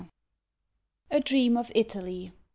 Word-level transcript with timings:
A 1.11 1.19
DREAM 1.19 1.55
OF 1.57 1.71
ITALY. 1.75 2.33